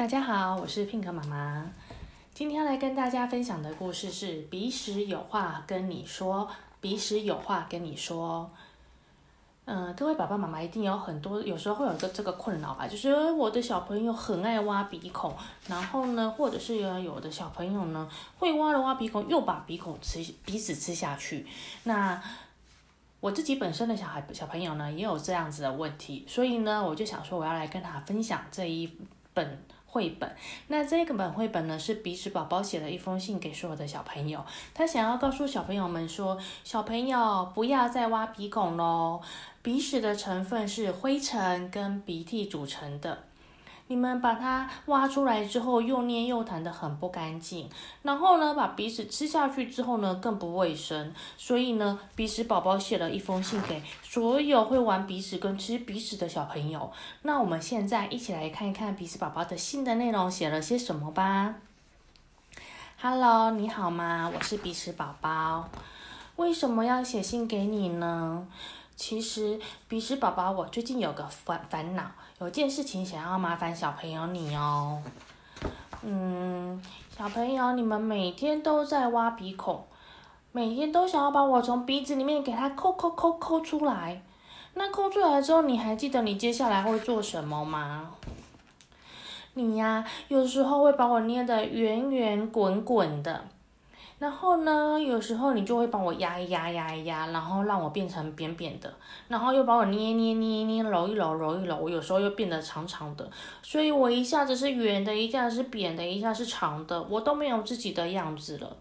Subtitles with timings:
[0.00, 1.70] 大家好，我是 Pink 妈妈。
[2.32, 6.48] 今天来跟大家分享的故事是鼻屎有话跟你说。
[6.80, 8.50] 鼻屎有话跟你说。
[9.66, 15.36] 嗯、各位爸爸妈妈一定有很多，有时候会有个这个困扰吧，就是我的小朋友很爱挖鼻孔，
[15.68, 18.08] 然后呢，或者是有有的小朋友呢，
[18.38, 21.46] 会挖了挖鼻孔，又把鼻孔吃鼻屎吃下去。
[21.84, 22.18] 那
[23.20, 28.90] 我自己本身的小孩小朋友呢，也有这样子的问题，所以呢，我就想说我要来跟他分享这一
[29.34, 29.62] 本。
[29.90, 30.36] 绘本，
[30.68, 39.20] 那这个本绘本呢，是鼻屎宝宝写的一封信给所有的小朋友，他想要告诉小朋友们说，小朋友不要再挖鼻孔喽，
[39.62, 43.24] 鼻屎的成分是灰尘跟鼻涕组成的。
[43.90, 47.68] 你们把它挖出来之后，又黏又弹的很不干净。
[48.02, 51.12] 然后呢，把鼻屎吃下去之后呢，更不卫生。
[51.36, 56.92] 所以呢，鼻屎宝宝写了一封信给所有会玩鼻屎跟吃鼻屎的小朋友。
[57.22, 61.56] 那我们现在一起来看一看鼻屎宝宝的信的内容写了些什么吧。
[63.02, 64.30] Hello，你好吗？
[64.32, 65.68] 我是鼻屎宝宝。
[66.36, 68.46] 为什么要写信给你呢？
[69.00, 72.04] 其实鼻屎宝宝，我最近有个烦烦恼。
[72.38, 75.02] 有件事情想要麻烦小朋友你哦，
[76.02, 76.78] 嗯，
[77.16, 79.82] 小朋友你们每天都在挖鼻孔，
[80.52, 84.20] 每天都想要把我从鼻子里面给它抠抠抠抠出来，
[84.74, 88.10] 那抠出来之后，你还记得你接下来会做什么吗？
[89.54, 93.46] 你呀，有时候会把我捏得圆圆滚滚的。
[94.20, 98.92] 然后呢，有时候你就会帮我压一压，压一压，然后让我变成扁扁的，
[99.28, 103.26] 然后又把我捏捏捏捏，揉一揉，揉一揉，我有时候又变得长长的，
[103.62, 108.76] 所以我一下子是圆的，一下子是扁的，一下是长的，我都没有自己的样子了。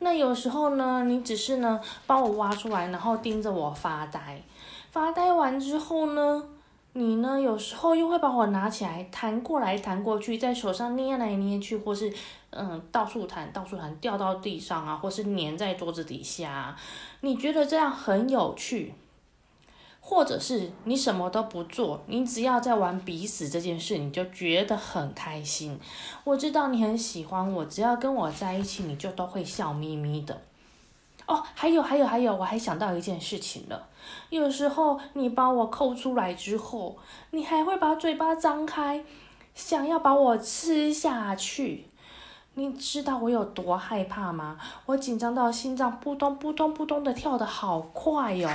[0.00, 4.42] 那有时候呢，你只是呢帮我挖出来，然后盯着我发呆，
[4.90, 6.44] 发呆完之后呢，
[6.92, 12.12] 你呢有时候又会把我拿起来弹过来弹过去，在手上捏来捏去，或是。
[12.52, 16.76] 嗯，到处弹，到处弹，掉到地上啊，或是粘在桌子底下啊。
[17.20, 18.92] 你觉得这样很有趣，
[20.00, 25.78] 或者是你什么都不做，你只要在玩彼此这件事，你就觉得很开心。
[26.24, 30.42] 我知道你很喜欢我，只要跟我在一起，你就都会笑眯眯的。
[31.30, 33.86] 哦，还有还有还有，我还想到一件事情了。
[34.30, 36.98] 有时候你把我抠出来之后，
[37.30, 39.04] 你还会把嘴巴张开，
[39.54, 41.86] 想要把我吃下去。
[42.54, 44.58] 你知道我有多害怕吗？
[44.86, 48.50] 我紧张到心脏扑通扑通扑通的跳得好快哟。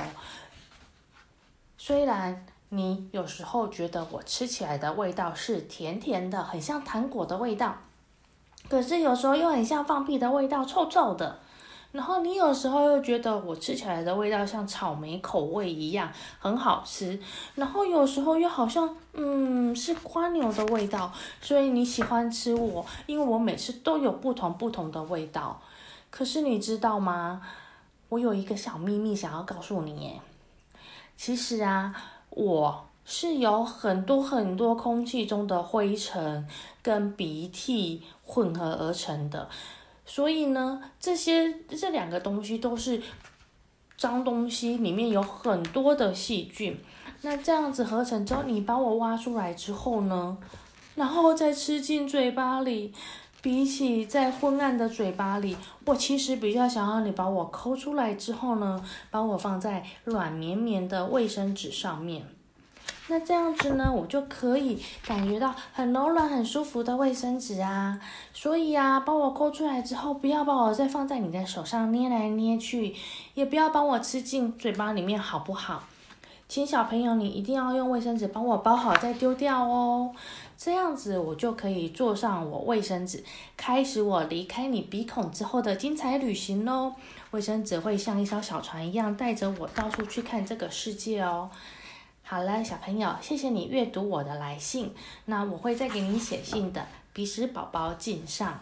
[1.78, 7.74] 虽然你有时候觉得我吃起来的味道是甜甜的，很像糖果的味道，
[8.68, 11.38] 可是有时候又很像放屁的味道，臭臭的。
[11.92, 17.18] 然后你有时候又觉得我吃起来的味道像草莓口味一样很好吃，
[17.54, 21.10] 然后有时候又好像嗯是蜗牛的味道，
[21.40, 25.60] 所以你喜欢吃我，因为我每次都有不同不同的味道。
[26.10, 27.40] 可是你知道吗？
[28.08, 30.20] 我有一个小秘密想要告诉你耶，
[31.16, 31.94] 其实啊，
[32.30, 36.46] 我是有很多很多空气中的灰尘
[36.82, 39.48] 跟鼻涕混合而成的。
[40.06, 43.02] 所以呢，这些这两个东西都是
[43.98, 46.78] 脏东西，里面有很多的细菌。
[47.22, 50.38] 那这样子合成之后，你把我挖出来之后呢，
[50.94, 52.92] 然后再吃进嘴巴里，
[53.42, 58.80] 比起在昏暗的嘴巴里，我其实比较想要你把我抠出来之后呢，
[59.10, 62.24] 把我放在软绵绵的卫生纸上面。
[63.08, 68.00] 那这样子呢，我就可以感觉到很柔软、很舒服的卫生纸啊。
[68.34, 72.94] 所以啊，帮我抠出来之后，不要把我再放在你的手上捏来捏去，
[73.34, 75.84] 也不要帮我吃进嘴巴里面，好不好？
[76.48, 80.12] 请小朋友，你一定要用卫生纸帮我包好再丢掉哦。
[80.56, 83.22] 这样子我就可以坐上我卫生纸，
[83.56, 86.92] 开始我离开你鼻孔之后的精彩旅行喽。
[87.32, 91.50] 卫生纸会像一艘小船一样，带着我到处去看这个世界哦。
[92.28, 94.92] 好了，小朋友，谢谢你阅读我的来信，
[95.26, 96.84] 那我会再给你写信的。
[97.12, 98.58] 鼻屎宝宝敬上。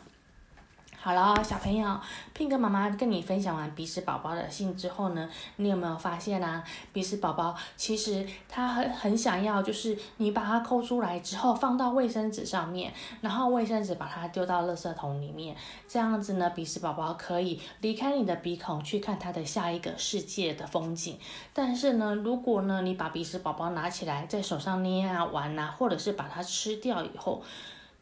[1.04, 2.00] 好了，小朋友
[2.34, 6.64] ，Pink 妈妈跟你分享完鼻屎宝宝的信之后呢，你有没有发现啊？
[6.94, 12.90] 鼻屎宝宝其实他很很想要，就是你把它抠出来之后放到卫生纸上面，
[13.20, 15.54] 然后卫生纸把它丢到垃圾桶里面，
[15.86, 21.18] 这样子呢，鼻屎宝宝可以离开你的鼻孔去看它的下一个世界的风景。
[21.52, 27.42] 但是呢，如果呢你把鼻屎宝宝拿起来在手上捏啊玩啊，或者是把它吃掉以后，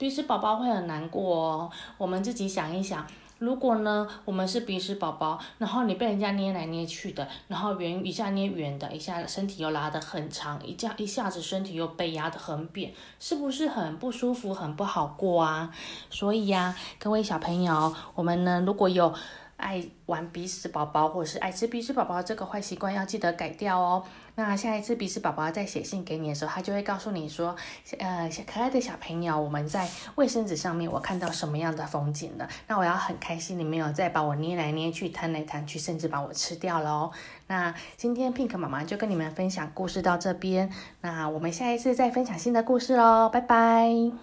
[0.02, 1.70] 鼻屎宝宝会很难过哦。
[1.96, 3.06] 我们自己想一想，
[3.38, 15.72] 如果呢，我们是鼻屎宝宝，然后你被人家捏来捏去的，然后圆一下捏圆的，一下身体又拉得很长，一下一下子身体又被压得很扁，是不是很不舒服，很不好过啊？
[16.10, 19.14] 所以呀，各位小朋友，我们呢，如果有
[19.62, 24.02] 爱玩鼻屎宝宝，或者是爱吃鼻屎宝宝这个坏习惯，要记得改掉哦。
[24.34, 27.54] 那下一次鼻屎宝宝再写信给你的时候，他就会告诉你说，
[27.98, 32.48] 呃，可爱的小朋友，我们在卫生纸上面我看到什么样的风景了？
[32.66, 37.12] 那我要很开心，你没有再把我捏来捏去、弹来弹去，甚至把我吃掉了哦。
[37.46, 40.70] 那今天 Pink 妈妈就跟你们分享故事到这边，
[41.02, 44.22] 那我们下一次再分享新的故事喽，拜拜。